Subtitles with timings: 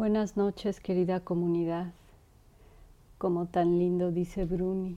[0.00, 1.92] Buenas noches, querida comunidad.
[3.18, 4.96] Como tan lindo dice Bruni.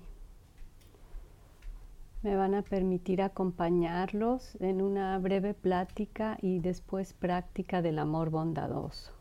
[2.22, 9.12] Me van a permitir acompañarlos en una breve plática y después práctica del amor bondadoso.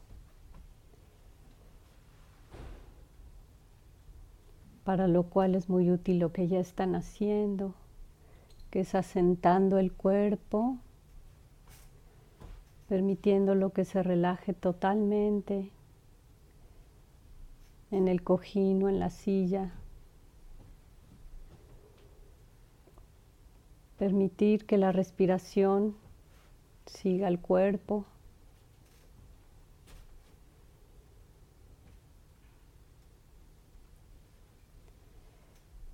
[4.84, 7.74] Para lo cual es muy útil lo que ya están haciendo,
[8.70, 10.78] que es asentando el cuerpo
[12.92, 15.70] permitiéndolo que se relaje totalmente
[17.90, 19.72] en el cojín o en la silla.
[23.96, 25.96] Permitir que la respiración
[26.84, 28.04] siga el cuerpo.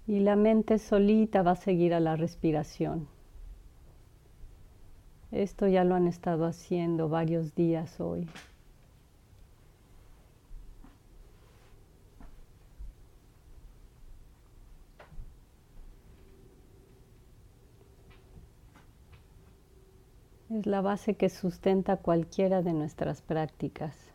[0.08, 3.17] Y la mente solita va a seguir a la respiración.
[5.30, 8.26] Esto ya lo han estado haciendo varios días hoy.
[20.50, 24.07] Es la base que sustenta cualquiera de nuestras prácticas.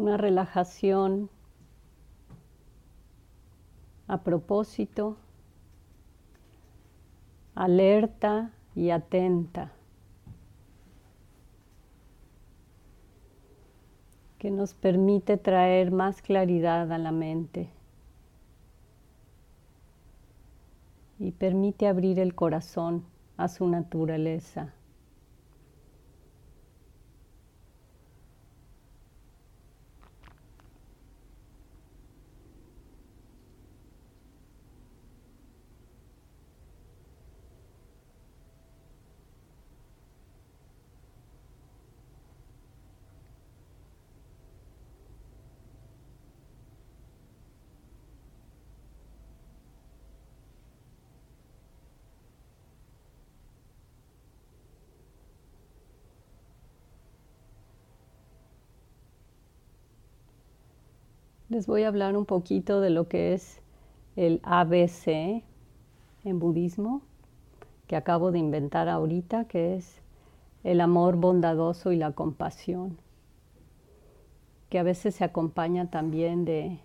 [0.00, 1.28] Una relajación
[4.08, 5.18] a propósito,
[7.54, 9.72] alerta y atenta,
[14.38, 17.68] que nos permite traer más claridad a la mente
[21.18, 23.04] y permite abrir el corazón
[23.36, 24.72] a su naturaleza.
[61.50, 63.60] Les voy a hablar un poquito de lo que es
[64.14, 65.42] el ABC
[66.22, 67.02] en budismo,
[67.88, 70.00] que acabo de inventar ahorita, que es
[70.62, 72.98] el amor bondadoso y la compasión,
[74.68, 76.78] que a veces se acompaña también de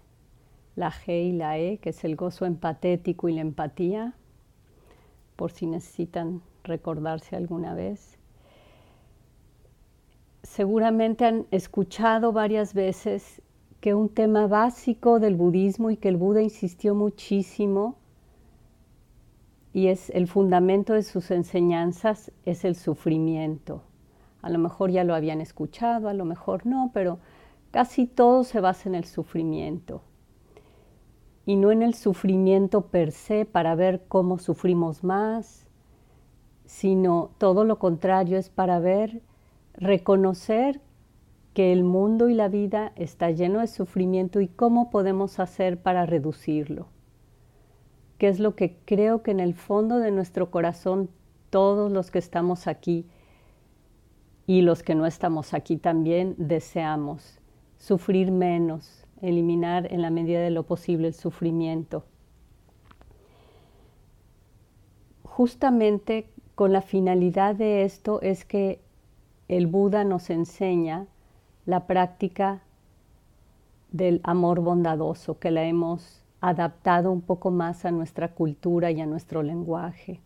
[0.76, 4.16] la G y la E, que es el gozo empatético y la empatía,
[5.36, 8.18] por si necesitan recordarse alguna vez.
[10.42, 13.44] Seguramente han escuchado varias veces
[13.86, 17.98] que un tema básico del budismo y que el Buda insistió muchísimo
[19.74, 23.84] y es el fundamento de sus enseñanzas es el sufrimiento.
[24.42, 27.20] A lo mejor ya lo habían escuchado, a lo mejor no, pero
[27.70, 30.02] casi todo se basa en el sufrimiento.
[31.46, 35.68] Y no en el sufrimiento per se para ver cómo sufrimos más,
[36.66, 39.22] sino todo lo contrario es para ver,
[39.76, 40.82] reconocer
[41.56, 46.06] que el mundo y la vida está lleno de sufrimiento y cómo podemos hacer para
[46.06, 46.88] reducirlo.
[48.18, 51.10] ¿Qué es lo que creo que en el fondo de nuestro corazón
[51.50, 53.06] todos los que estamos aquí
[54.46, 57.40] y los que no estamos aquí también deseamos?
[57.78, 62.04] Sufrir menos, eliminar en la medida de lo posible el sufrimiento.
[65.24, 68.82] Justamente con la finalidad de esto es que
[69.48, 71.08] el Buda nos enseña
[71.66, 72.62] la práctica
[73.92, 79.06] del amor bondadoso que la hemos adaptado un poco más a nuestra cultura y a
[79.06, 80.20] nuestro lenguaje.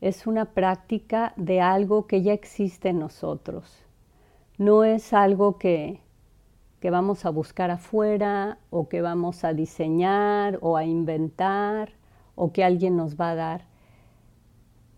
[0.00, 3.82] Es una práctica de algo que ya existe en nosotros.
[4.58, 6.00] No es algo que,
[6.80, 11.92] que vamos a buscar afuera o que vamos a diseñar o a inventar
[12.34, 13.64] o que alguien nos va a dar.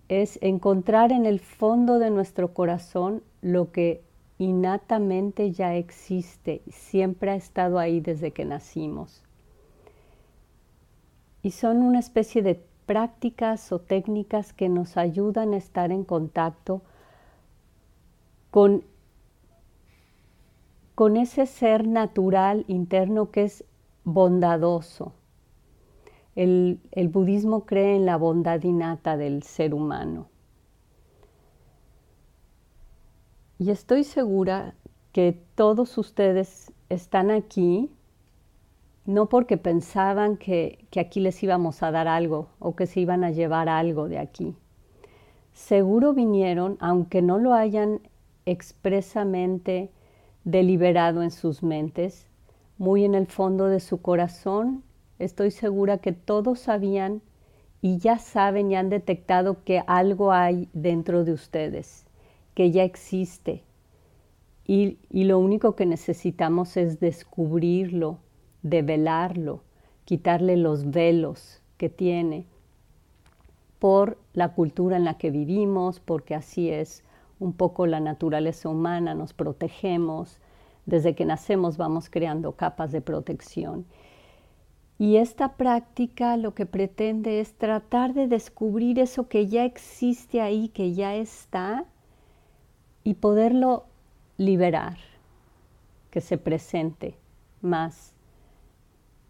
[0.09, 4.02] Es encontrar en el fondo de nuestro corazón lo que
[4.38, 9.23] innatamente ya existe, siempre ha estado ahí desde que nacimos.
[11.47, 16.83] y son una especie de prácticas o técnicas que nos ayudan a estar en contacto
[18.50, 18.83] con,
[20.97, 23.65] con ese ser natural interno que es
[24.03, 25.12] bondadoso.
[26.35, 30.27] El, el budismo cree en la bondad innata del ser humano.
[33.58, 34.75] Y estoy segura
[35.12, 37.91] que todos ustedes están aquí
[39.06, 43.31] no porque pensaban que, aquí les íbamos a dar algo o que se iban a
[43.31, 44.56] llevar algo de aquí.
[45.53, 48.00] Seguro vinieron, aunque no lo hayan
[48.44, 49.91] expresamente
[50.44, 52.26] deliberado en sus mentes,
[52.79, 54.82] muy en el fondo de su corazón,
[55.19, 57.23] estoy segura que todos sabían
[57.81, 62.06] y ya saben y han detectado que algo hay dentro de ustedes,
[62.56, 63.62] que ya existe.
[64.67, 68.19] y lo único que necesitamos es descubrirlo
[68.62, 69.62] de velarlo,
[70.05, 72.47] quitarle los velos que tiene
[73.79, 77.05] por la cultura en la que vivimos, porque así es
[77.38, 80.41] un poco la naturaleza humana, nos protegemos,
[80.87, 83.85] desde que nacemos vamos creando capas de protección.
[84.99, 90.69] Y esta práctica lo que pretende es tratar de descubrir eso que ya existe ahí,
[90.69, 91.85] que ya está,
[93.06, 93.85] y poderlo
[94.37, 94.97] liberar,
[96.11, 97.14] que se presente
[97.62, 98.12] más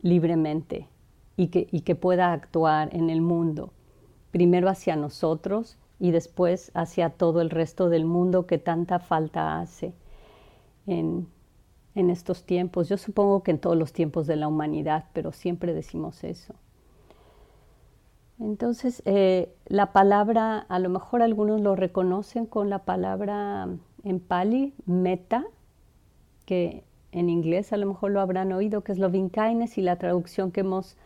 [0.00, 0.88] libremente
[1.36, 3.74] y que, y que pueda actuar en el mundo,
[4.30, 9.92] primero hacia nosotros y después hacia todo el resto del mundo que tanta falta hace
[10.86, 11.28] en,
[11.94, 12.88] en estos tiempos.
[12.88, 16.54] Yo supongo que en todos los tiempos de la humanidad, pero siempre decimos eso.
[18.38, 23.68] Entonces, eh, la palabra, a lo mejor algunos lo reconocen con la palabra
[24.04, 25.44] en pali, meta,
[26.44, 29.96] que en inglés, a lo mejor lo habrán oído, que es loving kindness y la
[29.96, 30.96] traducción que hemos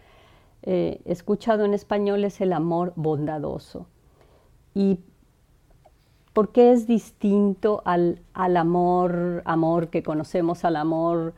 [0.62, 3.86] eh, escuchado en español es el amor bondadoso.
[4.74, 4.98] ¿Y
[6.32, 11.34] por qué es distinto al, al amor, amor que conocemos, al amor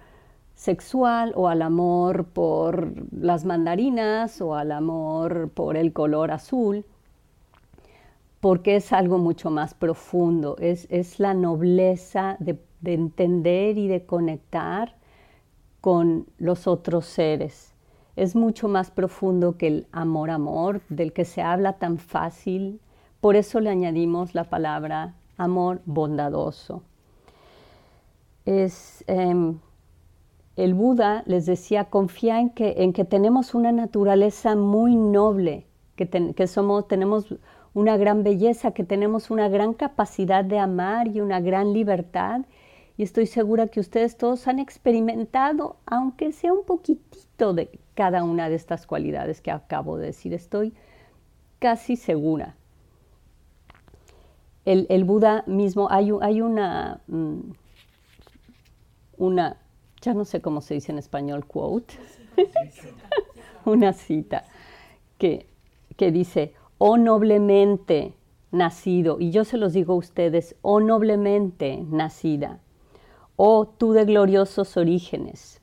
[0.54, 6.84] sexual o al amor por las mandarinas o al amor por el color azul?
[8.40, 14.04] Porque es algo mucho más profundo, es, es la nobleza de de entender y de
[14.04, 14.94] conectar
[15.80, 17.72] con los otros seres.
[18.14, 22.80] Es mucho más profundo que el amor-amor del que se habla tan fácil.
[23.20, 26.82] Por eso le añadimos la palabra amor bondadoso.
[28.44, 29.58] Es, em,
[30.56, 35.66] el Buda les decía, confía en que, en que tenemos una naturaleza muy noble,
[35.96, 37.34] que, que somos, tenemos
[37.74, 42.42] una gran belleza, que tenemos una gran capacidad de amar y una gran libertad
[42.96, 48.48] y estoy segura que ustedes todos han experimentado, aunque sea un poquitito de cada una
[48.48, 50.34] de estas cualidades que acabo de decir.
[50.34, 50.74] Estoy
[51.58, 52.54] casi segura.
[54.64, 57.40] El, Buda mismo, hay, hay una, mm,
[59.16, 59.56] una,
[60.02, 61.94] ya no sé cómo se dice en español, quote,
[63.64, 64.44] una cita
[65.16, 65.46] que,
[65.96, 68.12] que dice, oh noblemente
[68.50, 72.58] nacido, y yo se los digo a ustedes, oh noblemente nacida,
[73.36, 75.60] oh tú de gloriosos orígenes.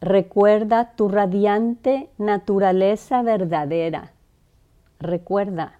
[0.00, 4.12] Recuerda tu radiante naturaleza verdadera.
[4.98, 5.78] Recuerda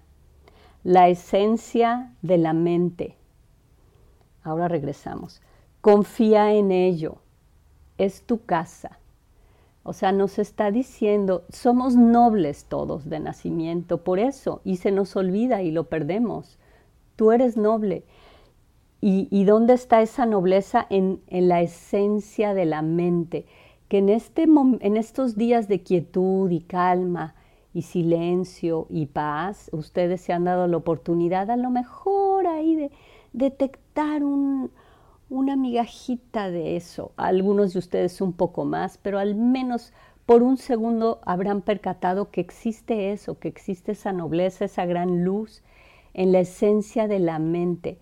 [0.85, 3.17] la esencia de la mente.
[4.41, 5.41] Ahora regresamos.
[5.83, 7.17] Confía en ello.
[7.97, 8.99] Es tu casa.
[9.83, 15.17] O sea, nos está diciendo, somos nobles todos de nacimiento, por eso, y se nos
[15.17, 16.57] olvida y lo perdemos.
[17.17, 18.05] Tú eres noble.
[19.01, 20.87] ¿Y, dónde está esa nobleza?
[20.89, 23.45] En, la esencia de la mente,
[23.89, 27.35] que en, este, en estos días de quietud y calma
[27.73, 32.91] y silencio y paz, ustedes se han dado la oportunidad a lo mejor ahí de
[33.33, 34.23] detectar
[35.33, 37.11] una migajita de eso.
[37.17, 39.91] Algunos de ustedes un poco más, pero al menos
[40.25, 45.63] por un segundo habrán percatado que existe eso, que existe esa nobleza, esa gran luz
[46.13, 47.97] en la esencia de la mente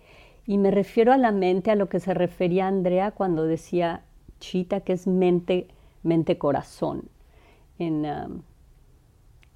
[0.46, 4.02] y me refiero a la mente, a lo que se refería Andrea cuando decía
[4.40, 5.68] chita, que es mente,
[6.02, 7.04] mente corazón.
[7.78, 8.42] En, um,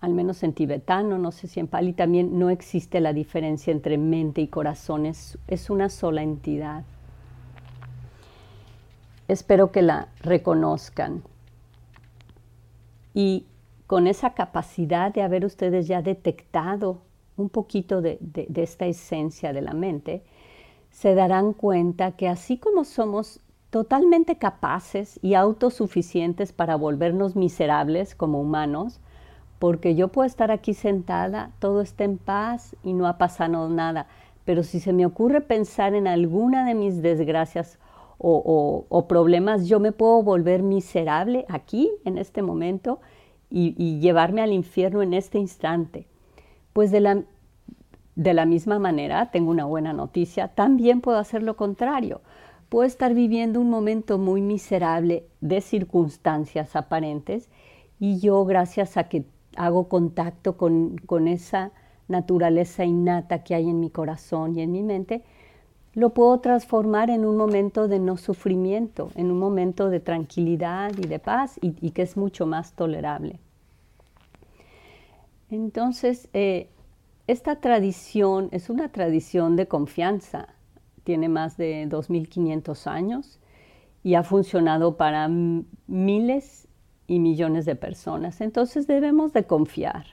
[0.01, 3.99] al menos en tibetano, no sé si en pali también no existe la diferencia entre
[3.99, 6.85] mente y corazón, es, es una sola entidad.
[9.29, 11.23] Espero que la reconozcan.
[13.15, 13.47] Y
[13.87, 17.03] con esa capacidad de haber ustedes ya detectado
[17.37, 18.19] un poquito de
[18.55, 20.23] esta esencia de la mente,
[20.91, 23.41] se darán cuenta que así como somos
[23.71, 29.01] totalmente capaces y autosuficientes para volvernos miserables como humanos,
[29.59, 34.07] porque yo puedo estar aquí sentada, todo está en paz y no ha pasado nada,
[34.45, 37.79] pero si se me ocurre pensar en alguna de mis desgracias
[38.19, 43.01] o, problemas, yo me puedo volver miserable aquí, en este momento,
[43.51, 46.07] y, llevarme al infierno en este instante.
[46.73, 47.23] Pues de la,
[48.15, 52.21] de la misma manera, tengo una buena noticia, también puedo hacer lo contrario.
[52.69, 57.49] Puedo estar viviendo un momento muy miserable de circunstancias aparentes
[58.01, 59.25] y yo, gracias a que
[59.57, 61.73] hago contacto con, con esa
[62.09, 65.23] naturaleza innata que hay en mi corazón y en mi mente,
[65.97, 71.07] lo puedo transformar en un momento de no sufrimiento, en un momento de tranquilidad y
[71.07, 73.41] de paz y, que es mucho más tolerable.
[75.51, 76.69] Entonces, eh,
[77.27, 80.49] esta tradición es una tradición de confianza,
[81.03, 83.39] tiene más de 2.500 años
[84.05, 85.29] y ha funcionado para
[85.87, 86.69] miles
[87.07, 88.43] y millones de personas.
[88.43, 90.05] Entonces debemos de confiar.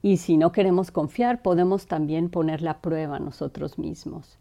[0.00, 4.39] Y si no queremos confiar, podemos también poner la prueba nosotros mismos.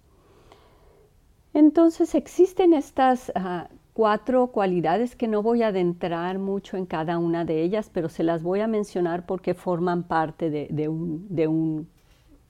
[1.53, 7.44] Entonces existen estas ah, cuatro cualidades que no voy a adentrar mucho en cada una
[7.44, 11.89] de ellas, pero se las voy a mencionar porque forman parte de, un,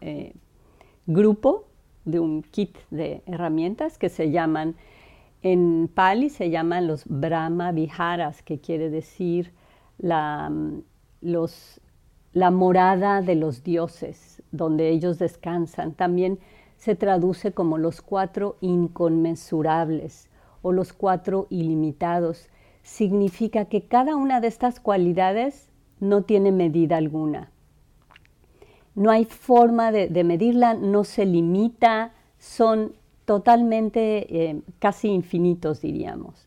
[0.01, 0.33] eh,
[1.07, 1.65] grupo,
[2.05, 4.75] de un kit de herramientas que se llaman,
[5.41, 9.53] en Pali se llaman los Brahma Viharas, que quiere decir
[9.97, 10.51] la,
[12.33, 15.93] la morada de los dioses, donde ellos descansan.
[15.93, 16.39] También
[16.79, 20.29] se traduce como los cuatro inconmensurables
[20.61, 22.47] o los cuatro ilimitados.
[22.83, 25.67] Significa que cada una de estas cualidades
[25.99, 27.51] no tiene medida alguna.
[28.95, 32.93] No hay forma de, medirla, no se limita, son
[33.25, 36.45] totalmente eh, casi infinitos, diríamos.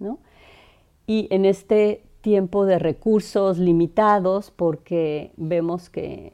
[1.07, 6.33] Y en este tiempo de recursos limitados, porque vemos que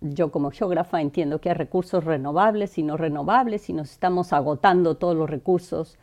[0.00, 4.96] yo como geógrafa entiendo que hay recursos renovables y no renovables y nos estamos agotando
[4.96, 5.98] todos los recursos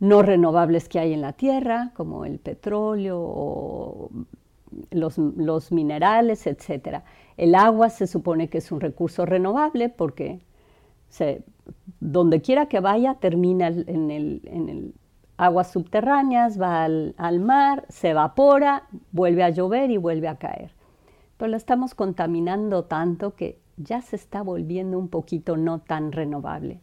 [0.00, 4.10] no renovables que hay en la Tierra, como el petróleo o
[4.90, 7.02] los, minerales, etc.
[7.36, 10.40] El agua se supone que es un recurso renovable porque
[12.00, 14.94] donde quiera que vaya termina en el,
[15.36, 20.72] aguas subterráneas, va al mar, se evapora, vuelve a llover y vuelve a caer
[21.36, 26.80] pero la estamos contaminando tanto que ya se está volviendo un poquito no tan renovable.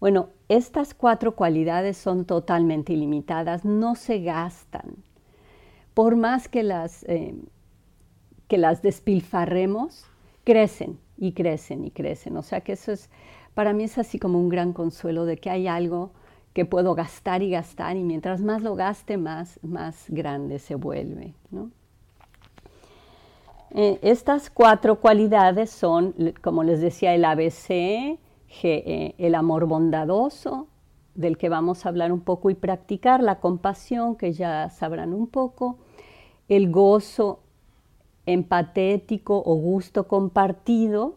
[0.00, 4.96] Bueno, estas cuatro cualidades son totalmente ilimitadas, no se gastan.
[5.94, 7.34] Por más que las, eh,
[8.46, 10.06] que las despilfarremos,
[10.44, 12.36] crecen y crecen y crecen.
[12.36, 13.10] O sea que eso es,
[13.54, 16.12] para mí es así como un gran consuelo de que hay algo
[16.52, 21.34] que puedo gastar y gastar y mientras más lo gaste, más, más grande se vuelve.
[21.50, 21.70] ¿no?
[23.70, 30.68] Eh, estas cuatro cualidades son, como les decía, el ABC, eh, el amor bondadoso,
[31.14, 35.26] del que vamos a hablar un poco y practicar, la compasión, que ya sabrán un
[35.26, 35.78] poco,
[36.48, 37.40] el gozo
[38.24, 41.16] empatético o gusto compartido,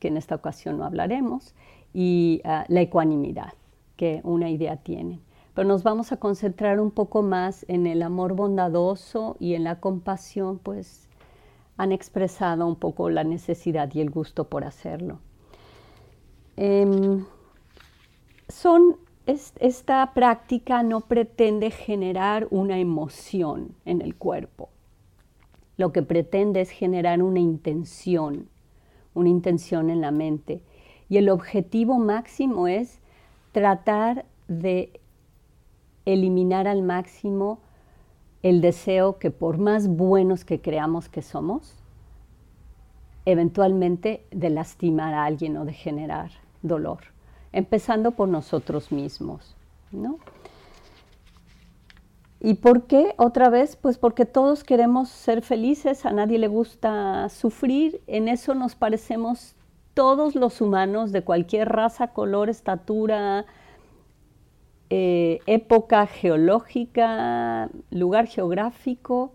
[0.00, 1.54] que en esta ocasión no hablaremos,
[1.94, 3.54] y ah, la ecuanimidad,
[3.96, 5.20] que una idea tienen.
[5.54, 9.80] Pero nos vamos a concentrar un poco más en el amor bondadoso y en la
[9.80, 11.07] compasión, pues
[11.78, 15.20] han expresado un poco la necesidad y el gusto por hacerlo.
[16.56, 17.24] Em,
[18.48, 24.70] son, esta práctica no pretende generar una emoción en el cuerpo.
[25.76, 28.48] Lo que pretende es generar una intención,
[29.14, 30.60] una intención en la mente.
[31.08, 32.98] Y el objetivo máximo es
[33.52, 35.00] tratar de
[36.04, 37.60] eliminar al máximo
[38.42, 41.74] el deseo que por más buenos que creamos que somos,
[43.24, 46.30] eventualmente de lastimar a alguien o de generar
[46.62, 47.00] dolor,
[47.52, 49.54] empezando por nosotros mismos,
[49.92, 50.18] ¿no?
[52.40, 53.14] ¿Y por qué?
[53.18, 58.54] Otra vez, pues porque todos queremos ser felices, a nadie le gusta sufrir, en eso
[58.54, 59.56] nos parecemos
[59.92, 63.44] todos los humanos de cualquier raza, color, estatura,
[64.90, 69.32] eh, época geológica, lugar geográfico,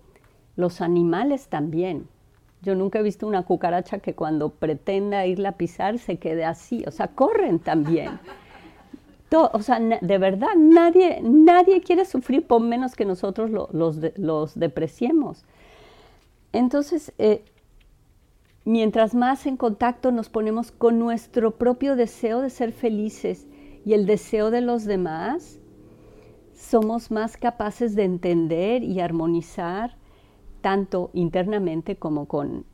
[0.55, 2.07] los animales también.
[2.61, 6.83] Yo nunca he visto una cucaracha que cuando pretenda irla a pisar se quede así,
[6.87, 8.19] o sea, corren también.
[9.31, 15.43] o sea, de verdad, nadie, nadie quiere sufrir por menos que nosotros los, los, depreciemos.
[16.51, 17.43] Entonces, eh,
[18.65, 23.47] mientras más en contacto nos ponemos con nuestro propio deseo de ser felices
[23.85, 25.59] y el deseo de los demás,
[26.53, 29.95] somos más capaces de entender y armonizar
[30.61, 32.65] tanto internamente como con,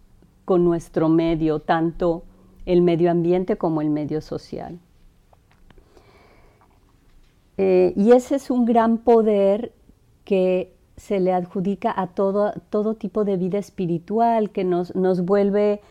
[0.45, 2.23] con nuestro medio, tanto
[2.65, 4.79] el medio ambiente como el medio social.
[7.57, 9.73] Eh, y ese es un gran poder
[10.23, 15.81] que se le adjudica a todo, todo tipo de vida espiritual, que nos, nos vuelve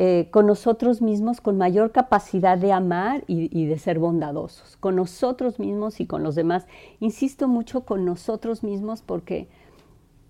[0.00, 5.60] eh, con nosotros mismos con mayor capacidad de amar y, de ser bondadosos, con nosotros
[5.60, 6.66] mismos y con los demás.
[6.98, 9.46] Insisto mucho con nosotros mismos porque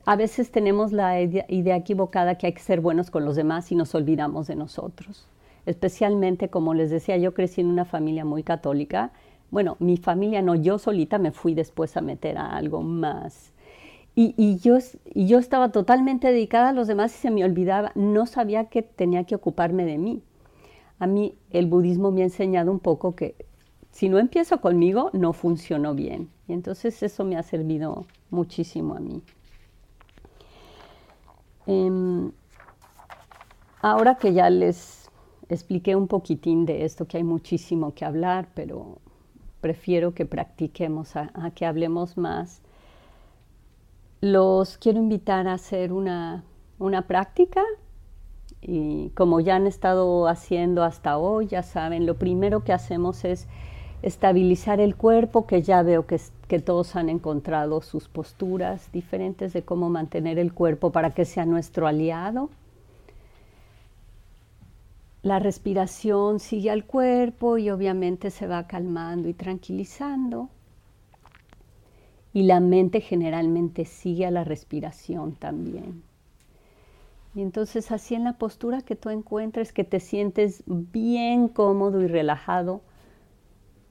[0.04, 3.74] a veces tenemos la idea equivocada que hay que ser buenos con los demás y
[3.74, 5.26] nos olvidamos de nosotros.
[5.64, 9.12] Especialmente, como les decía, yo crecí en una familia muy católica.
[9.50, 13.53] Bueno, mi familia no, yo solita me fui después a meter a algo más
[14.16, 14.76] y, yo,
[15.38, 19.34] estaba totalmente dedicada a los demás y se me olvidaba, no sabía que tenía que
[19.34, 20.22] ocuparme de mí.
[21.00, 23.34] A mí el budismo me ha enseñado un poco que
[23.90, 26.30] si no empiezo conmigo, no funcionó bien.
[26.46, 29.20] Y entonces eso me ha servido muchísimo a mí.
[31.66, 32.30] Em,
[33.80, 35.10] ahora que ya les
[35.48, 38.98] expliqué un poquitín de esto, que hay muchísimo que hablar, pero
[39.60, 42.62] prefiero que practiquemos, a que hablemos más
[44.24, 46.42] los quiero invitar a hacer una,
[47.06, 47.62] práctica
[48.62, 53.46] y como ya han estado haciendo hasta hoy, ya saben, lo primero que hacemos es
[54.00, 59.62] estabilizar el cuerpo, que ya veo que, que, todos han encontrado sus posturas diferentes de
[59.62, 62.48] cómo mantener el cuerpo para que sea nuestro aliado.
[65.22, 70.48] La respiración sigue al cuerpo y obviamente se va calmando y tranquilizando
[72.34, 76.02] y la mente generalmente sigue a la respiración también.
[77.32, 82.08] Y entonces así en la postura que tú encuentres, que te sientes bien cómodo y
[82.08, 82.82] relajado,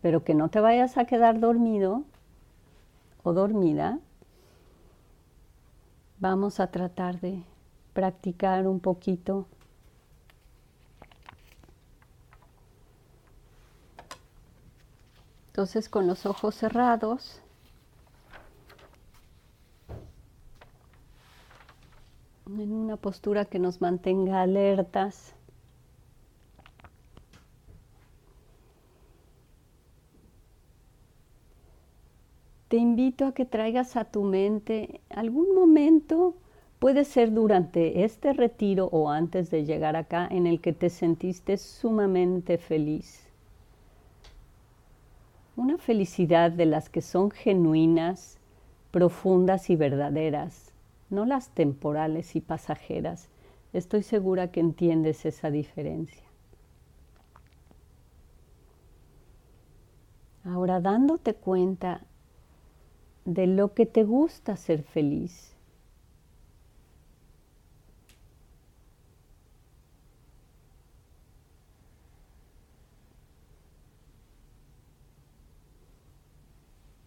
[0.01, 2.03] pero que no te vayas a quedar dormido
[3.23, 3.99] o dormida,
[6.19, 7.43] vamos a tratar de
[7.93, 9.45] practicar un poquito.
[15.47, 17.43] Entonces con los ojos cerrados,
[22.61, 25.35] en una postura que nos mantenga alertas.
[32.69, 36.33] Te invito a que traigas a tu mente algún momento,
[36.79, 41.57] puede ser durante este retiro o antes de llegar acá, en el que te sentiste
[41.57, 43.27] sumamente feliz.
[45.57, 48.39] Una felicidad de las que son genuinas,
[48.91, 50.72] profundas y verdaderas
[51.13, 53.29] no las temporales y pasajeras.
[53.71, 56.23] Estoy segura que entiendes esa diferencia.
[60.43, 62.01] Ahora dándote cuenta
[63.23, 65.55] de lo que te gusta ser feliz.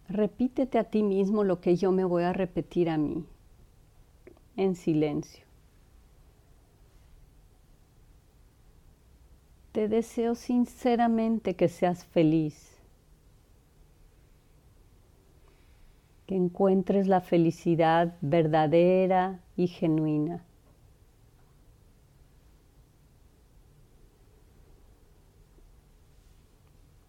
[0.09, 3.25] Repítete a ti mismo lo que yo me voy a repetir a mí
[4.57, 5.45] en silencio.
[9.71, 12.75] Te deseo sinceramente que seas feliz,
[16.25, 20.43] que encuentres la felicidad verdadera y genuina.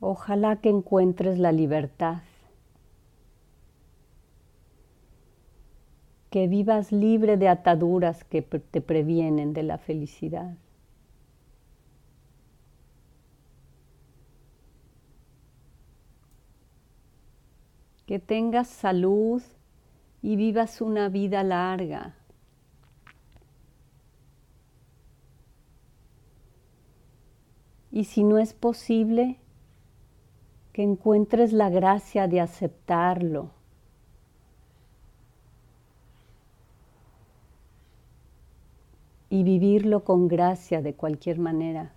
[0.00, 2.22] Ojalá que encuentres la libertad.
[6.30, 10.56] Que vivas libre de ataduras que te previenen de la felicidad.
[18.06, 19.42] Que tengas salud
[20.22, 22.14] y vivas una vida larga.
[27.90, 29.38] Y si no es posible,
[30.72, 33.57] que encuentres la gracia de aceptarlo
[39.30, 41.92] y vivirlo con gracia de cualquier manera.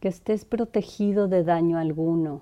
[0.00, 2.40] Que estés protegido de daño alguno.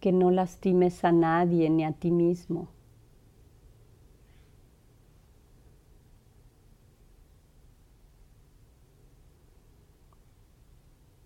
[0.00, 2.68] Que no lastimes a nadie ni a ti mismo.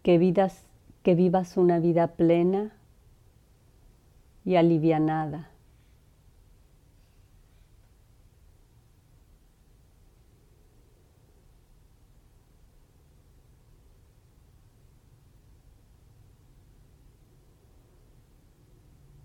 [0.06, 0.62] que, vidas,
[1.02, 2.70] que vivas una vida plena
[4.44, 5.50] y alivianada.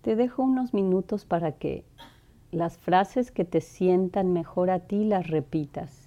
[0.02, 1.86] Te dejo unos minutos para que
[2.52, 6.01] las frases que te sientan mejor a ti las repitas.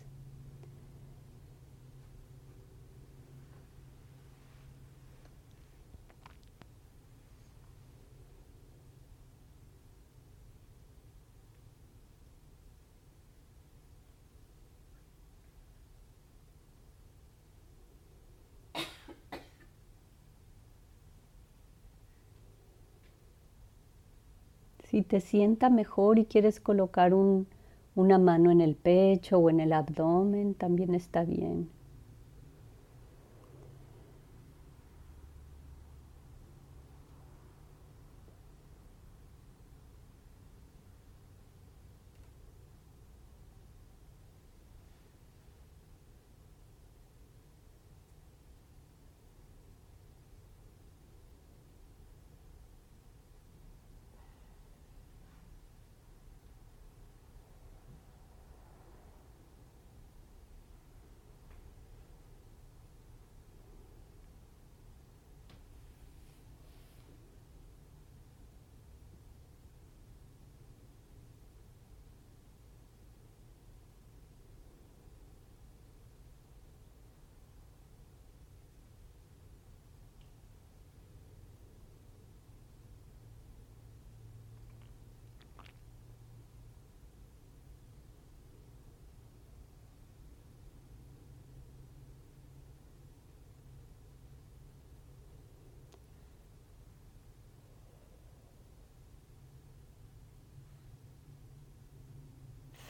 [24.94, 29.72] Si te sienta mejor y quieres colocar una mano en el pecho o en el
[29.72, 31.68] abdomen, también está bien.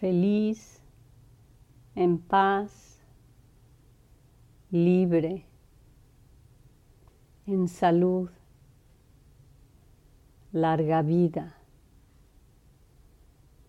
[0.05, 0.83] Feliz,
[1.95, 3.01] en paz,
[4.71, 5.47] libre,
[7.47, 8.29] en salud,
[10.53, 11.57] larga vida,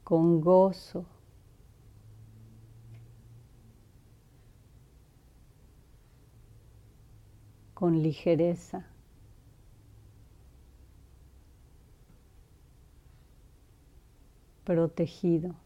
[0.04, 1.06] con gozo.
[7.74, 8.86] con ligereza.
[14.66, 15.65] protegido.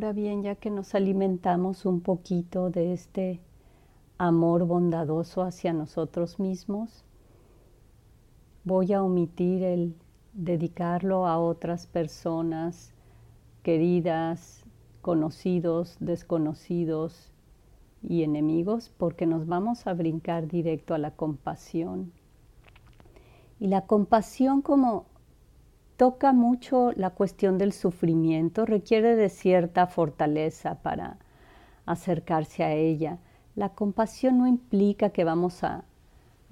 [0.00, 3.38] Ahora bien, ya que nos alimentamos un poquito de este
[4.16, 7.04] amor bondadoso hacia nosotros mismos,
[8.64, 9.94] voy a omitir el
[10.32, 12.94] dedicarlo a otras personas
[13.62, 14.64] queridas,
[15.02, 17.30] conocidos, desconocidos
[18.02, 22.10] y enemigos, porque nos vamos a brincar directo a la compasión.
[23.58, 25.09] Y la compasión como
[26.00, 31.18] toca mucho la cuestión del sufrimiento, requiere de cierta fortaleza para
[31.84, 33.18] acercarse a ella.
[33.54, 35.84] La compasión no implica que vamos a,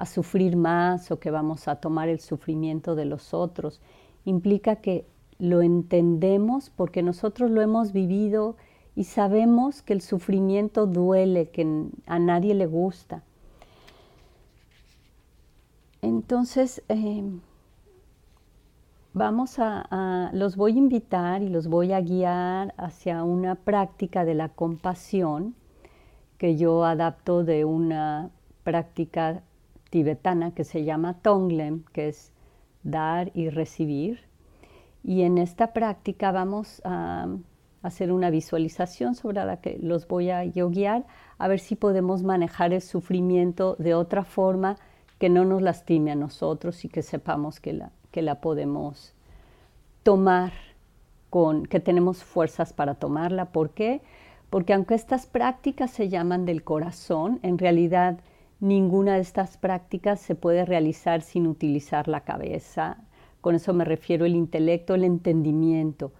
[0.04, 3.80] sufrir más o que vamos a tomar el sufrimiento de los otros,
[4.26, 5.06] implica que
[5.38, 8.54] lo entendemos porque nosotros lo hemos vivido
[8.94, 13.22] y sabemos que el sufrimiento duele, que a nadie le gusta.
[16.02, 17.40] Entonces, em,
[19.12, 24.34] vamos a, los voy a invitar y los voy a guiar hacia una práctica de
[24.34, 25.54] la compasión
[26.36, 28.30] que yo adapto de una
[28.62, 29.42] práctica
[29.90, 32.32] tibetana que se llama Tonglem, que es
[32.82, 34.20] dar y recibir.
[35.02, 37.28] Y en esta práctica vamos a
[37.82, 41.06] hacer una visualización sobre la que los voy a yo guiar,
[41.38, 44.76] a ver si podemos manejar el sufrimiento de otra forma
[45.18, 49.14] que no nos lastime a nosotros y que sepamos que la, que la podemos
[50.02, 50.52] tomar
[51.30, 53.46] con, que tenemos fuerzas para tomarla.
[53.52, 54.00] ¿Por qué?
[54.50, 58.18] Porque aunque estas prácticas se llaman del corazón, en realidad
[58.60, 62.98] ninguna de estas prácticas se puede realizar sin utilizar la cabeza.
[63.40, 66.12] Con eso me refiero el intelecto, el entendimiento.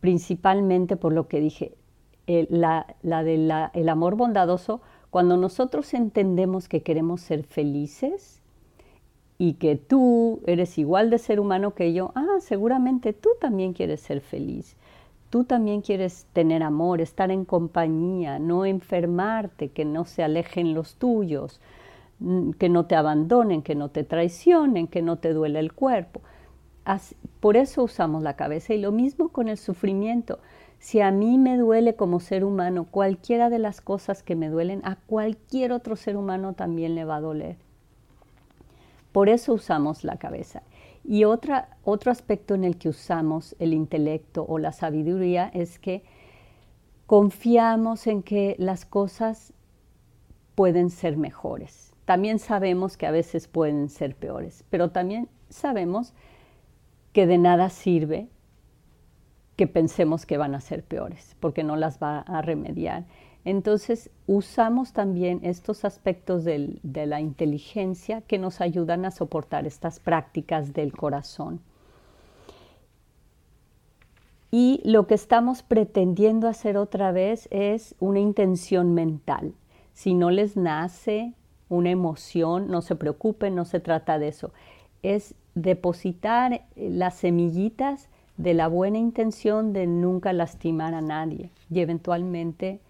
[0.00, 1.74] Principalmente por lo que dije,
[2.26, 8.42] la, la del el amor bondadoso, cuando nosotros entendemos que queremos ser felices,
[9.38, 14.00] y que tú eres igual de ser humano que yo, ah, seguramente tú también quieres
[14.00, 14.76] ser feliz.
[15.30, 20.96] Tú también quieres tener amor, estar en compañía, no enfermarte, que no se alejen los
[20.96, 21.60] tuyos,
[22.20, 26.20] mm, que no te abandonen, que no te traicionen, que no te duele el cuerpo.
[27.40, 30.40] por eso usamos la cabeza y lo mismo con el sufrimiento.
[30.78, 34.80] Si a mí me duele como ser humano cualquiera de las cosas que me duelen,
[34.84, 37.67] a cualquier otro ser humano también le va a doler.
[39.12, 40.62] Por eso usamos la cabeza.
[41.04, 46.02] Y otro aspecto en el que usamos el intelecto o la sabiduría es que
[47.06, 49.54] confiamos en que las cosas
[50.54, 51.94] pueden ser mejores.
[52.04, 56.14] También sabemos que a veces pueden ser peores, pero también sabemos
[57.12, 58.28] que de nada sirve
[59.56, 63.06] que pensemos que van a ser peores, porque no las va a remediar.
[63.48, 70.74] Entonces usamos también estos aspectos de la inteligencia que nos ayudan a soportar estas prácticas
[70.74, 71.58] del corazón.
[74.50, 79.54] Y lo que estamos pretendiendo hacer otra vez es una intención mental.
[79.94, 81.32] Si no les nace
[81.70, 84.52] una emoción, no se preocupen, no se trata de eso.
[85.02, 92.82] Es depositar las semillitas de la buena intención de nunca lastimar a nadie y eventualmente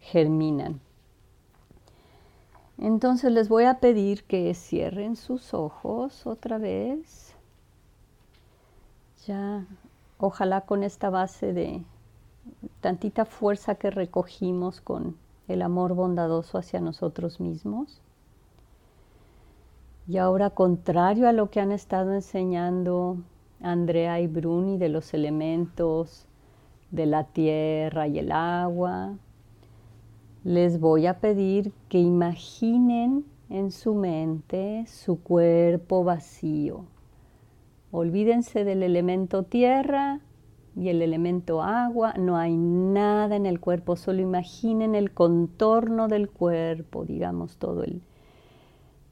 [0.00, 0.80] germinan.
[2.78, 7.34] Entonces les voy a pedir que cierren sus ojos otra vez.
[9.26, 9.66] Ya,
[10.18, 11.84] ojalá con esta base de
[12.80, 18.00] tantita fuerza que recogimos con el amor bondadoso hacia nosotros mismos.
[20.08, 23.18] Y ahora, contrario a lo que han estado enseñando
[23.60, 26.26] Andrea y Bruni de los elementos
[26.90, 29.14] de la tierra y el agua,
[30.44, 36.84] les voy a pedir que imaginen en su mente su cuerpo vacío.
[37.90, 40.20] Olvídense del elemento tierra
[40.76, 42.14] y el elemento agua.
[42.14, 48.02] No hay nada en el cuerpo, solo imaginen el contorno del cuerpo, digamos todo el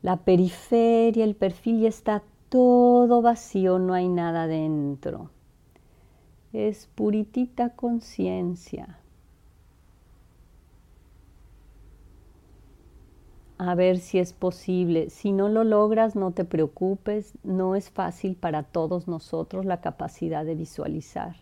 [0.01, 5.31] la periferia, el perfil y está todo vacío, no hay nada dentro.
[6.53, 9.01] Es puritita conciencia.
[13.59, 15.11] A ver si es posible.
[15.11, 20.45] Si no lo logras, no te preocupes, no es fácil para todos nosotros la capacidad
[20.45, 21.37] de visualizar.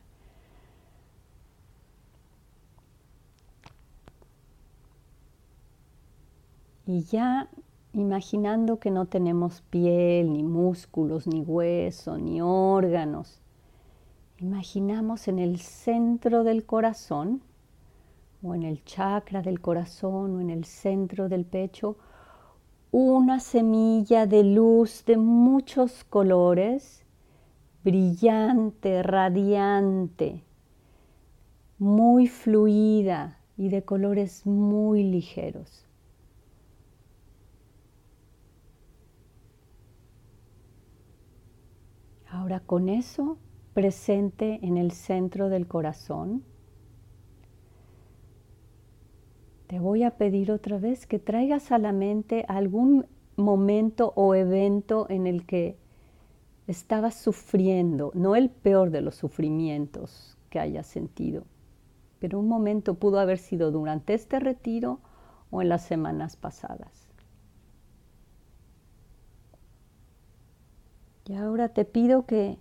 [6.87, 7.49] Y ya
[7.93, 13.41] imaginando que no tenemos piel, ni músculos, ni hueso, ni órganos,
[14.39, 17.43] imaginamos en el centro del corazón
[18.43, 21.97] o en el chakra del corazón o en el centro del pecho
[22.91, 27.05] una semilla de luz de muchos colores,
[27.85, 30.43] brillante, radiante,
[31.79, 35.87] muy fluida y de colores muy ligeros.
[42.31, 43.39] Ahora con eso
[43.75, 46.45] presente en el centro del corazón,
[49.67, 55.07] te voy a pedir otra vez que traigas a la mente algún momento o evento
[55.11, 55.77] en el que
[56.67, 61.45] estabas sufriendo, no el peor de los sufrimientos que hayas sentido,
[62.19, 65.01] pero un momento pudo haber sido durante este retiro
[65.51, 67.07] o en las semanas pasadas.
[71.29, 72.57] Y ahora te pido que,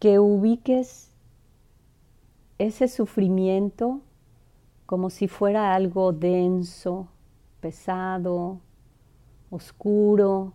[0.00, 1.12] que ubiques
[2.58, 4.00] ese sufrimiento
[4.86, 7.08] como si fuera algo denso,
[7.60, 8.60] pesado,
[9.50, 10.52] oscuro,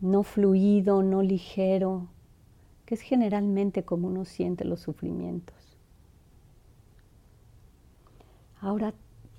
[0.00, 2.08] no fluido, no ligero,
[2.84, 5.56] que es generalmente como uno siente los sufrimientos.
[8.60, 8.92] Ahora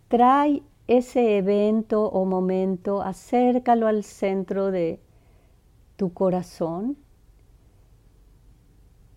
[0.07, 4.99] trae ese evento o momento, acércalo al centro de
[5.97, 6.97] tu corazón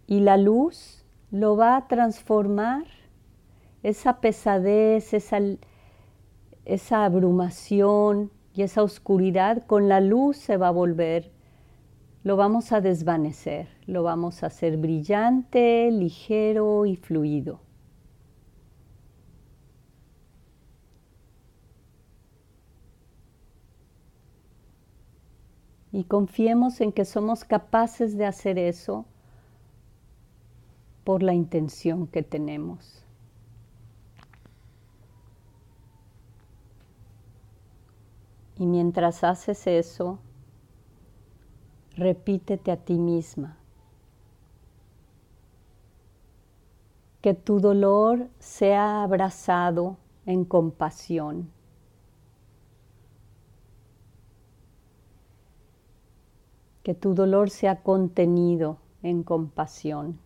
[0.07, 1.02] y la luz
[1.33, 2.85] lo va a transformar
[3.83, 5.39] esa pesadez, esa,
[6.67, 11.33] esa abrumación y esa oscuridad con la luz se va a volver,
[12.23, 17.61] lo vamos a desvanecer, lo vamos a hacer brillante, ligero y fluido.
[25.93, 29.07] Y confiemos en que somos capaces de hacer eso
[31.05, 33.05] por la intención que tenemos.
[38.59, 40.19] Y mientras haces eso,
[41.97, 43.57] repítete a ti misma
[47.23, 51.51] que tu dolor sea abrazado en compasión.
[56.83, 60.19] Que tu dolor sea contenido en compasión.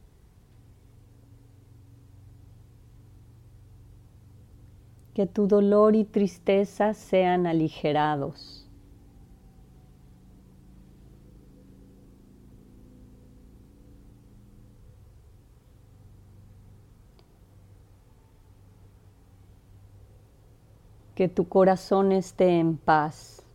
[5.16, 8.68] Que tu dolor y tristeza sean aligerados.
[21.14, 23.45] Que tu corazón esté en paz.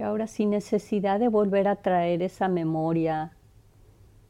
[0.00, 3.32] Ahora sin necesidad de volver a traer esa memoria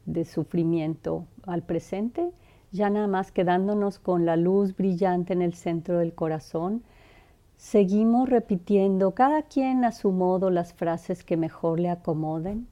[0.05, 2.31] de sufrimiento al presente,
[2.71, 6.83] ya nada más quedándonos con la luz brillante en el centro del corazón,
[7.57, 12.67] seguimos repitiendo cada quien a su modo las frases que mejor le acomoden.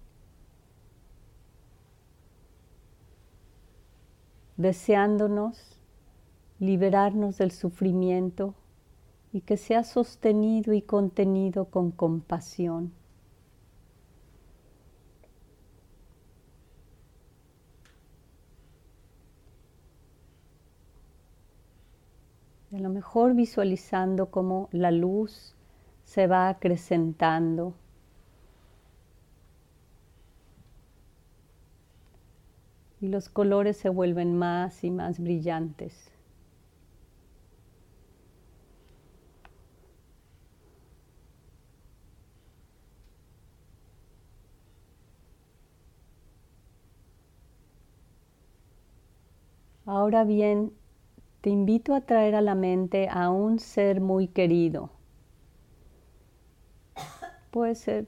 [4.60, 5.80] deseándonos
[6.60, 8.56] liberarnos del sufrimiento
[9.32, 12.94] y que sea sostenido y contenido con compasión.
[22.76, 25.56] a lo mejor visualizando cómo la luz
[26.04, 27.74] se va acrecentando.
[33.02, 36.09] Y los colores se vuelven más y más brillantes.
[49.92, 50.72] Ahora bien,
[51.42, 54.92] te invito a traer a la mente a un ser muy querido.
[57.50, 58.08] Puede ser,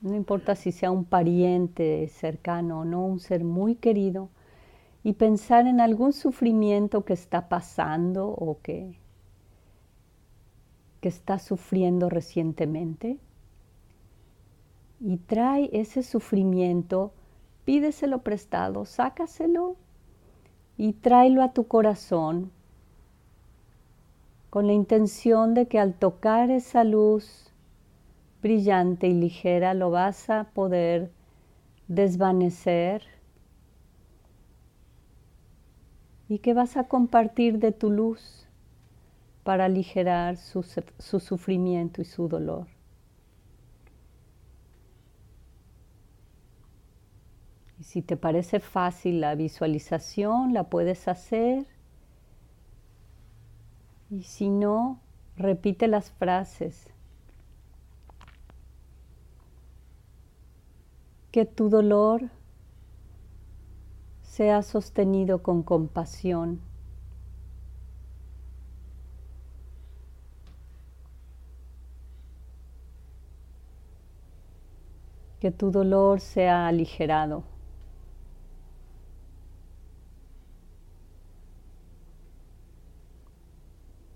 [0.00, 4.28] no importa si sea un pariente cercano o no, un ser muy querido,
[5.02, 8.96] y pensar en algún sufrimiento que está pasando o que,
[11.00, 13.18] que está sufriendo recientemente.
[15.00, 17.12] Y trae ese sufrimiento,
[17.64, 19.74] pídeselo prestado, sácaselo
[20.82, 22.50] y tráelo a tu corazón
[24.50, 27.52] con la intención de que al tocar esa luz
[28.42, 31.12] brillante y ligera lo vas a poder
[31.86, 33.04] desvanecer
[36.28, 38.48] y que vas a compartir de tu luz
[39.44, 42.66] para aligerar su, su sufrimiento y su dolor.
[47.82, 51.66] Y si te parece fácil la visualización, la puedes hacer.
[54.08, 55.00] Y si no,
[55.36, 56.86] repite las frases.
[61.32, 62.30] Que tu dolor
[64.22, 66.60] sea sostenido con compasión.
[75.40, 77.51] Que tu dolor sea aligerado.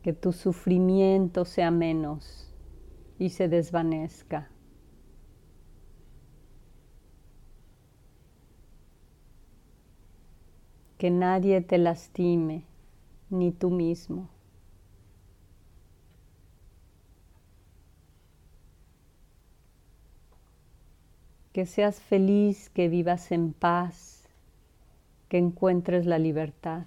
[0.07, 2.49] Que tu sufrimiento sea menos
[3.19, 4.49] y se desvanezca.
[10.97, 12.63] Que nadie te lastime,
[13.31, 14.29] ni tú mismo.
[21.53, 24.29] Que seas feliz, que vivas en paz,
[25.29, 26.87] que encuentres la libertad.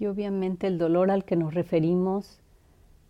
[0.00, 2.40] Y obviamente el dolor al que nos referimos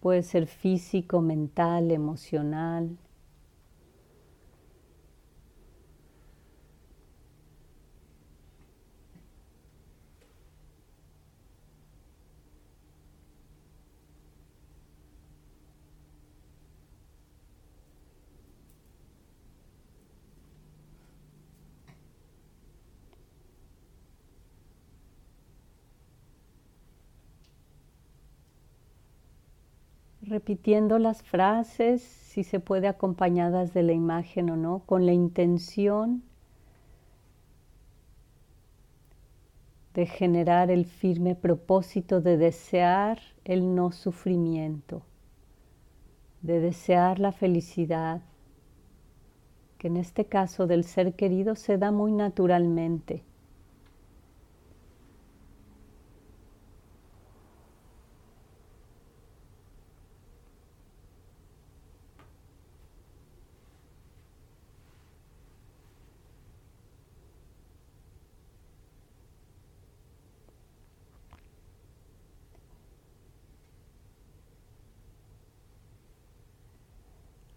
[0.00, 2.98] puede ser físico, mental, emocional.
[30.30, 36.22] Repitiendo las frases, si se puede acompañadas de la imagen o no, con la intención
[39.92, 45.02] de generar el firme propósito de desear el no sufrimiento,
[46.42, 48.22] de desear la felicidad,
[49.78, 53.24] que en este caso del ser querido se da muy naturalmente.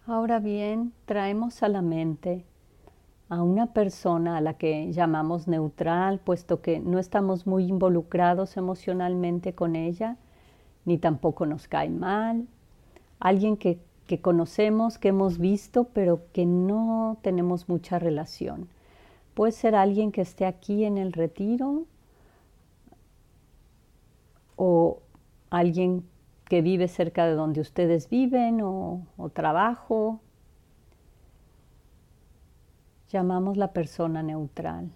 [0.05, 2.43] Ahora bien, traemos a la mente
[3.29, 9.55] a una persona a la que llamamos neutral, puesto que no estamos muy involucrados emocionalmente
[9.55, 10.17] con ella,
[10.83, 12.49] ni tampoco nos cae mal,
[13.21, 18.67] alguien que, que conocemos, que hemos visto, pero que no tenemos mucha relación.
[19.33, 21.85] Puede ser alguien que esté aquí en el retiro
[24.57, 24.99] o
[25.49, 26.03] alguien
[26.45, 30.19] que vive cerca de donde ustedes viven o, trabajo.
[33.09, 34.91] Llamamos la persona neutral.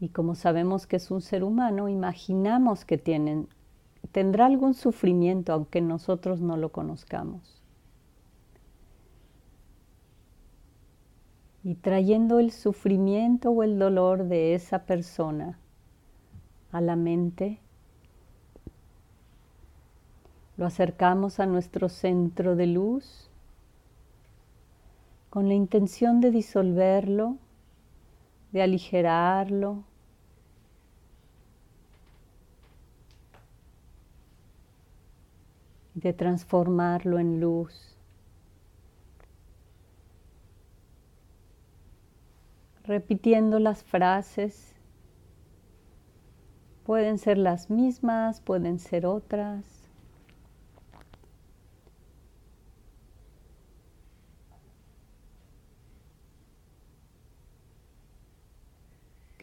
[0.00, 3.48] Y como sabemos que es un ser humano, imaginamos que tienen,
[4.12, 7.62] tendrá algún sufrimiento aunque nosotros no lo conozcamos.
[11.64, 15.58] Y trayendo el sufrimiento o el dolor de esa persona
[16.70, 17.60] a la mente,
[20.58, 23.30] lo acercamos a nuestro centro de luz
[25.30, 27.36] con la intención de disolverlo,
[28.50, 29.84] de aligerarlo,
[35.94, 37.96] de transformarlo en luz.
[42.82, 44.74] Repitiendo las frases,
[46.84, 49.87] pueden ser las mismas, pueden ser otras.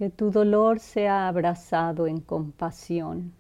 [0.05, 3.33] Que tu dolor sea abrazado en compasión.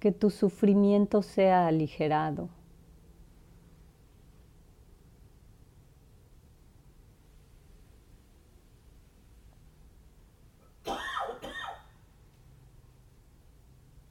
[0.00, 2.48] Que tu sufrimiento sea aligerado.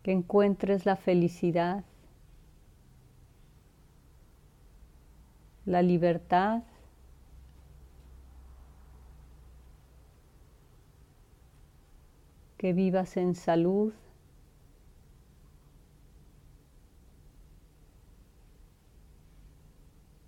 [0.02, 1.84] Que encuentres la felicidad
[5.66, 6.64] la libertad,
[12.58, 13.94] que vivas en salud,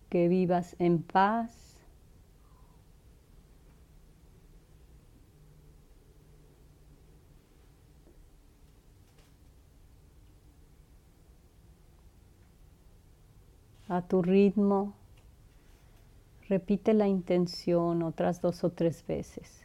[0.09, 1.73] que vivas en paz.
[13.89, 15.02] a tu ritmo.
[16.53, 19.62] Repite la intención otras dos o tres veces.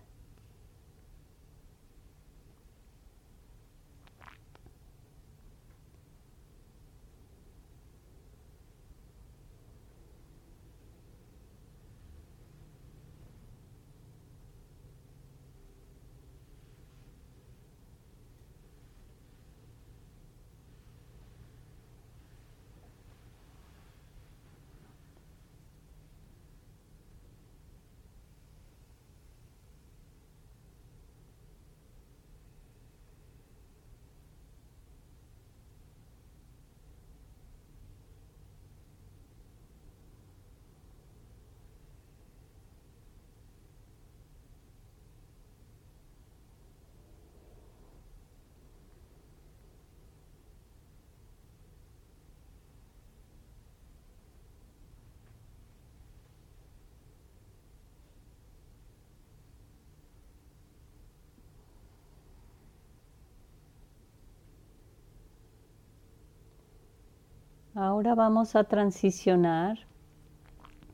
[67.99, 69.76] Ahora vamos a transicionar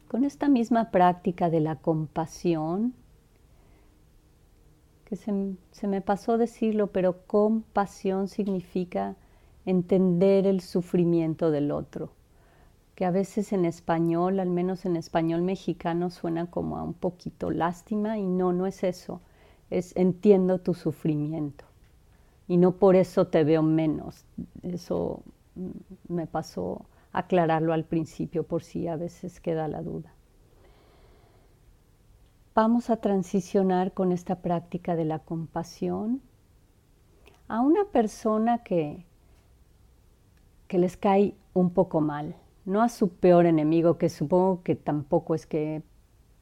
[0.09, 2.95] con esta misma práctica de la compasión,
[5.05, 9.17] que se, me pasó decirlo, pero compasión significa
[9.67, 12.09] entender el sufrimiento del otro,
[12.95, 17.51] que a veces en español, al menos en español mexicano, suena como a un poquito
[17.51, 19.21] lástima y no, no es eso,
[19.69, 21.67] es entiendo tu sufrimiento
[22.49, 24.25] y no por eso te veo menos.
[24.63, 25.23] Eso
[26.09, 30.13] me pasó aclararlo al principio por si a veces queda la duda.
[32.55, 36.21] Vamos a transicionar con esta práctica de la compasión
[37.49, 39.07] a una persona que,
[40.69, 45.35] que les cae un poco mal, no a su peor enemigo, que supongo que tampoco
[45.35, 45.83] es que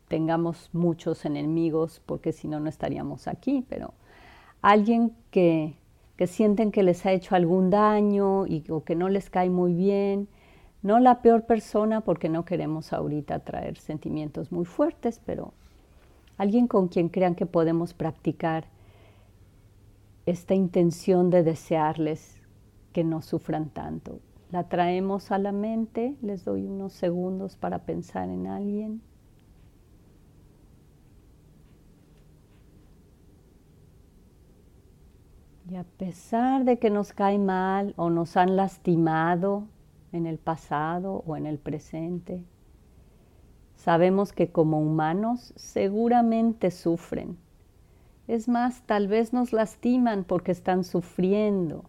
[0.08, 3.92] tengamos muchos enemigos, porque si no, no estaríamos aquí, pero
[4.62, 5.76] alguien que,
[6.16, 9.74] que sienten que les ha hecho algún daño y, o que no les cae muy
[9.74, 10.28] bien,
[10.82, 15.52] no la peor persona porque no queremos ahorita traer sentimientos muy fuertes, pero
[16.36, 18.64] alguien con quien crean que podemos practicar
[20.26, 22.40] esta intención de desearles
[22.92, 24.18] que no sufran tanto.
[24.50, 29.02] La traemos a la mente, les doy unos segundos para pensar en alguien.
[35.70, 39.68] Y a pesar de que nos cae mal o nos han lastimado
[40.12, 42.44] en el pasado o en el presente,
[43.82, 47.36] Sabemos que como humanos seguramente sufren.
[48.28, 51.84] Es más, tal vez nos lastiman porque están sufriendo.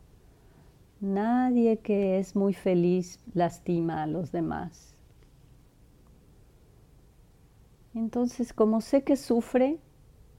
[1.01, 4.95] Nadie que es muy feliz lastima a los demás.
[7.93, 9.78] Entonces, como sé que sufre,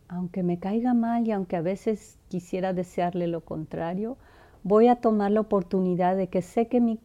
[0.08, 4.16] aunque me caiga mal y aunque a veces quisiera desearle lo contrario,
[4.64, 6.98] voy a tomar la oportunidad de que sé que mi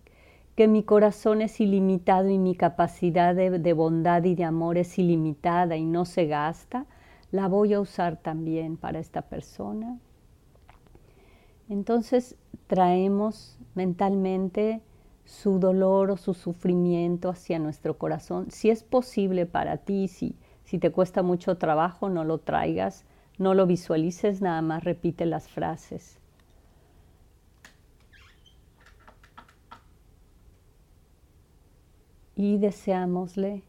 [0.60, 5.78] que mi corazón es ilimitado y mi capacidad de, bondad y de amor es ilimitada
[5.78, 6.86] y no se gasta,
[7.32, 9.98] la voy a usar también para esta persona.
[11.70, 12.36] Entonces
[12.68, 14.82] traemos mentalmente
[15.24, 18.52] su dolor o su sufrimiento hacia nuestro corazón.
[18.52, 20.36] Si es posible para ti, si,
[20.66, 23.06] si te cuesta mucho trabajo, no lo traigas,
[23.38, 26.19] no lo visualices, nada más repite las frases.
[32.40, 33.64] Y deseámosle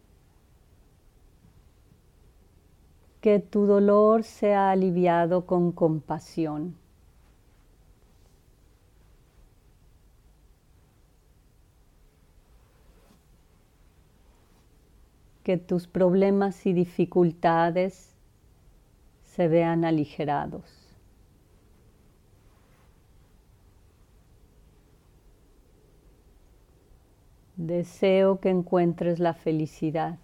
[3.21, 6.77] que tu dolor sea aliviado con compasión.
[15.43, 18.15] Que tus problemas y dificultades
[19.25, 20.80] se vean aligerados.
[27.63, 30.19] Deseo que encuentres la felicidad.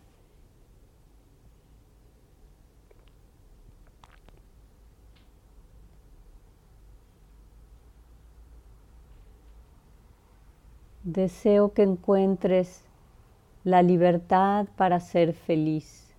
[11.05, 12.83] Deseo que encuentres
[13.65, 16.15] la libertad para ser feliz.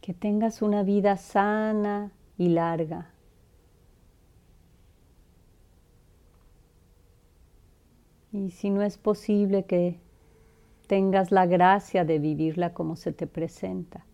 [0.00, 2.12] Que tengas una vida sana,
[2.42, 3.08] y larga.
[8.32, 10.00] Y si no es posible que
[10.88, 14.04] tengas la gracia de vivirla como se te presenta.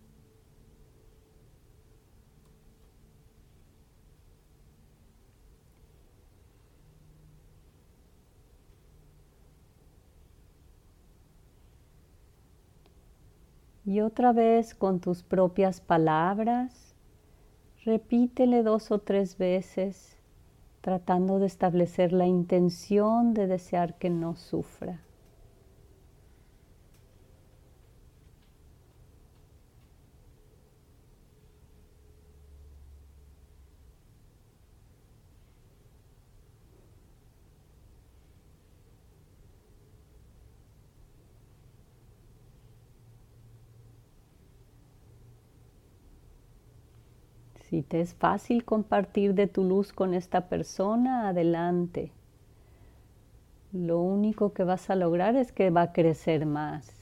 [13.85, 16.88] Y otra vez con tus propias palabras,
[17.89, 20.15] Repítele dos o tres veces
[20.81, 25.01] tratando de establecer la intención de desear que no sufra.
[47.69, 52.11] Si te es fácil compartir de tu luz con esta persona, adelante.
[53.71, 56.98] Lo único que vas a lograr es que va a crecer más.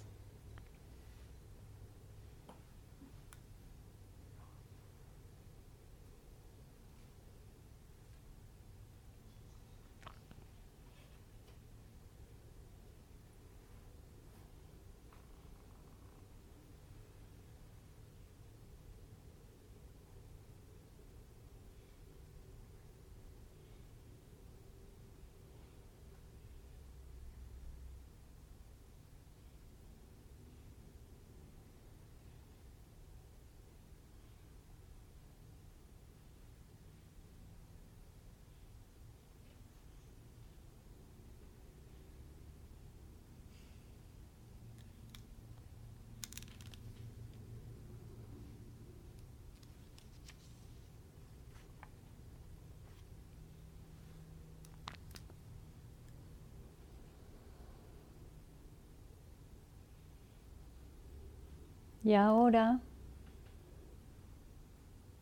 [62.07, 62.79] Y ahora,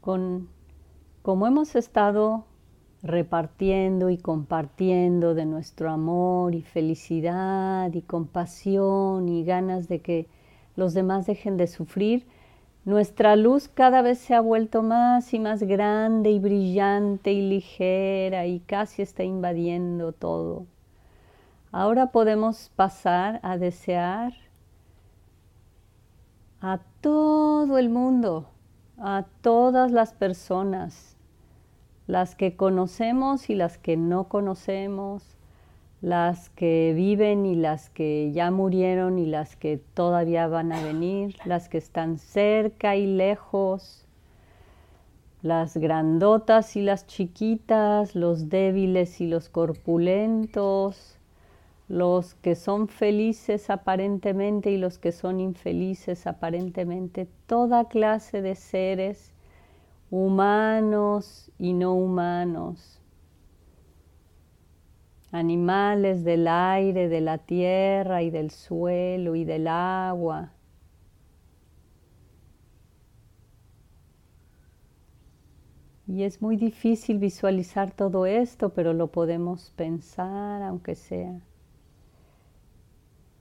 [0.01, 0.49] con,
[1.23, 2.45] como hemos estado
[3.01, 10.27] repartiendo y compartiendo de nuestro amor y felicidad y compasión y ganas de que
[10.75, 12.27] los demás dejen de sufrir,
[12.83, 18.45] nuestra luz cada vez se ha vuelto más y más grande y brillante y ligera
[18.45, 20.67] y casi está invadiendo todo.
[21.71, 24.44] Ahora podemos pasar a desear
[26.67, 28.47] a todo el mundo,
[28.97, 31.15] a todas las personas,
[32.07, 35.37] las que conocemos y las que no conocemos,
[36.01, 41.35] las que viven y las que ya murieron y las que todavía van a venir,
[41.45, 44.07] las que están cerca y lejos,
[45.43, 51.14] las grandotas y las chiquitas, los débiles y los corpulentos,
[51.87, 59.33] los que son felices aparentemente y los que son infelices aparentemente, toda clase de seres
[60.09, 63.01] humanos y no humanos,
[65.31, 70.51] animales del aire, de la tierra y del suelo y del agua.
[76.07, 81.41] Y es muy difícil visualizar todo esto, pero lo podemos pensar aunque sea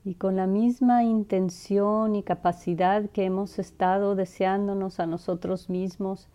[0.05, 6.29] y con la misma intención y capacidad que hemos estado deseándonos a nosotros mismos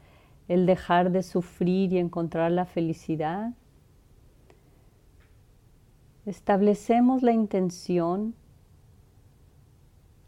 [0.48, 3.52] el dejar de sufrir y encontrar la felicidad,
[6.26, 8.34] establecemos la intención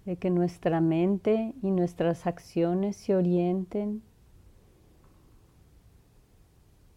[0.05, 4.03] de que nuestra mente y nuestras acciones se orienten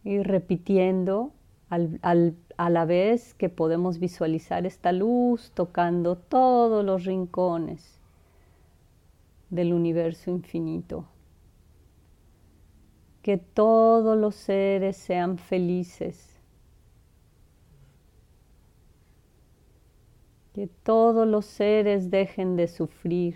[0.03, 1.33] y repitiendo
[1.69, 7.99] al, al a la vez que podemos visualizar esta luz tocando todos los rincones
[9.49, 11.05] del universo infinito.
[13.21, 16.39] Que todos los seres sean felices.
[20.53, 23.35] Que todos los seres dejen de sufrir.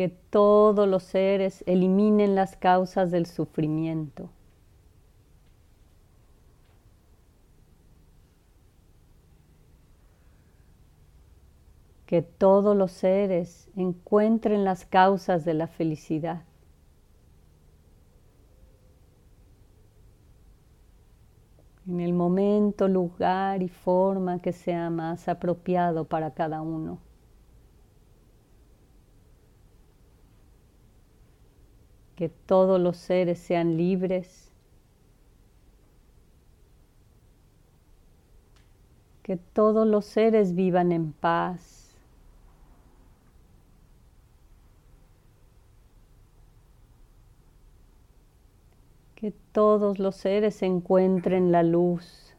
[0.00, 4.30] Que todos los seres eliminen las causas del sufrimiento.
[12.06, 16.44] Que todos los seres encuentren las causas de la felicidad.
[21.86, 27.09] En el momento, lugar y forma que sea más apropiado para cada uno.
[32.20, 34.52] Que todos los seres sean libres,
[39.22, 41.96] que todos los seres vivan en paz.
[49.14, 52.29] Que todos los seres encuentren la luz.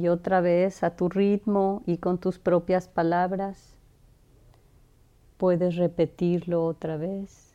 [0.00, 3.76] Y otra vez a tu ritmo y con tus propias palabras,
[5.36, 7.49] puedes repetirlo otra vez.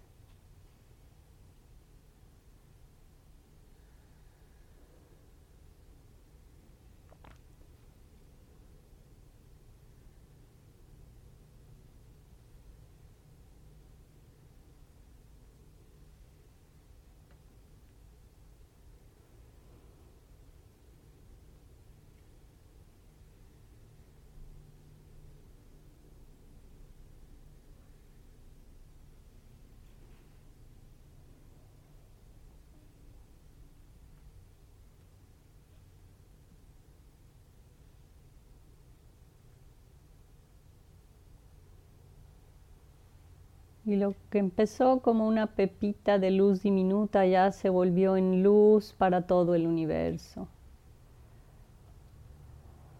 [43.86, 48.94] Y lo que empezó como una pepita de luz diminuta ya se volvió en luz
[48.98, 50.48] para todo el universo.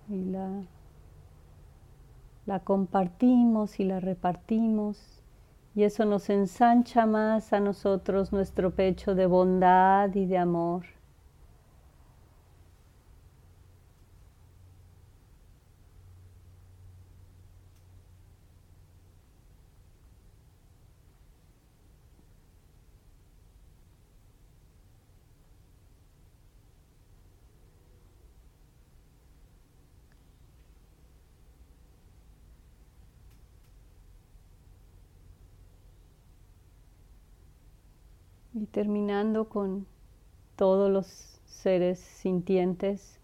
[0.08, 0.64] Y la,
[2.46, 5.24] la compartimos y la repartimos.
[5.74, 10.86] Y eso nos ensancha más a nosotros nuestro pecho de bondad y de amor.
[38.66, 39.86] Y terminando con
[40.56, 41.06] todos los
[41.46, 43.20] seres sintientes,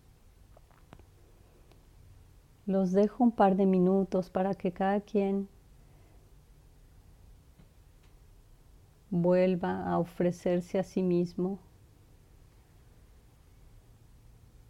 [2.68, 5.50] los dejo un par de minutos para que cada quien
[9.10, 11.58] vuelva a ofrecerse a sí mismo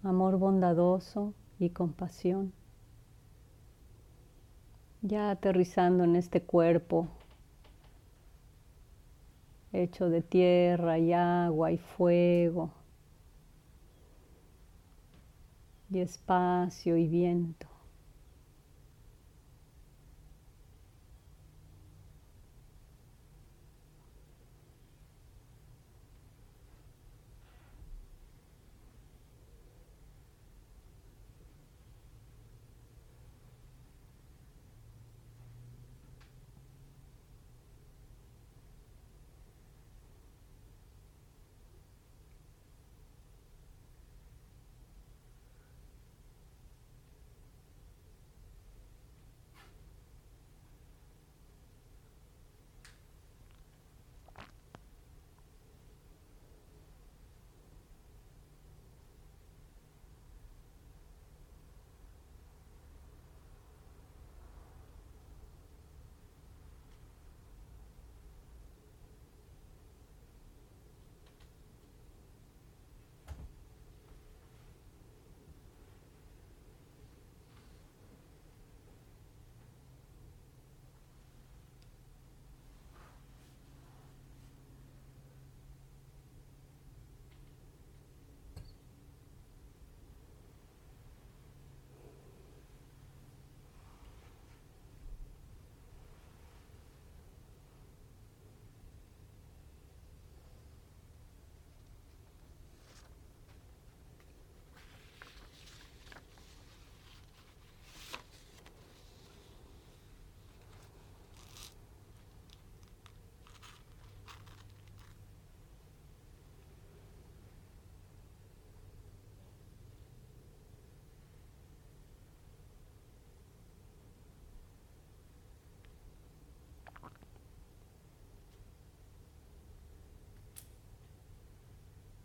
[0.03, 2.53] amor bondadoso y compasión.
[5.01, 7.09] Ya aterrizando en este cuerpo
[9.73, 12.71] hecho de tierra y agua y fuego
[15.89, 17.70] y espacio y viento.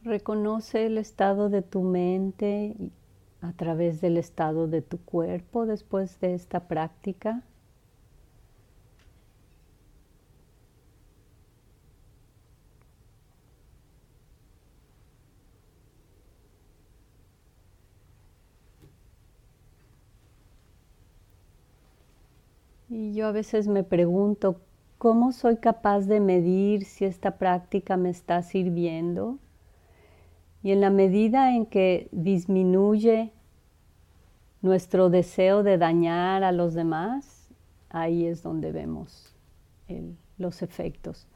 [0.06, 2.76] Reconoce el estado de tu mente
[3.40, 7.42] a través del estado de tu cuerpo después de esta práctica.
[22.88, 24.60] Y yo a veces me pregunto,
[24.98, 29.40] ¿cómo soy capaz de medir si esta práctica me está sirviendo?
[30.66, 33.32] Y en la medida en que disminuye
[34.62, 37.48] nuestro deseo de dañar a los demás,
[37.88, 39.32] ahí es donde vemos
[40.38, 41.28] los efectos.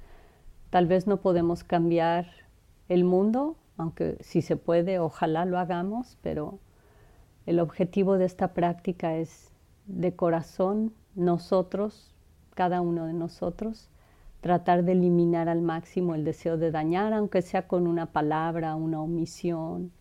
[0.70, 2.26] Tal vez no podemos cambiar
[2.89, 6.59] el mundo, aunque si se puede, ojalá lo hagamos, pero
[7.47, 9.53] el objetivo de esta práctica es
[9.87, 12.16] de corazón, nosotros,
[12.57, 13.91] cada uno de nosotros,
[14.41, 19.01] tratar de eliminar al máximo el deseo de dañar, aunque sea con una palabra, una
[19.01, 19.93] omisión,